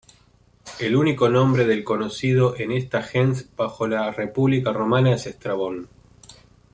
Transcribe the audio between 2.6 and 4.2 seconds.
esta "gens" bajo la